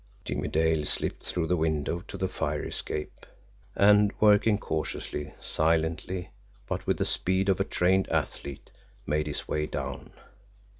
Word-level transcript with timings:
Jimmie 0.25 0.47
Dale 0.47 0.83
slipped 0.85 1.23
through 1.27 1.45
the 1.45 1.55
window 1.55 1.99
to 2.07 2.17
the 2.17 2.27
fire 2.27 2.63
escape, 2.65 3.23
and, 3.75 4.11
working 4.19 4.57
cautiously, 4.57 5.31
silently, 5.39 6.31
but 6.67 6.87
with 6.87 6.97
the 6.97 7.05
speed 7.05 7.49
of 7.49 7.59
a 7.59 7.63
trained 7.63 8.09
athlete, 8.09 8.71
made 9.05 9.27
his 9.27 9.47
way 9.47 9.67
down. 9.67 10.09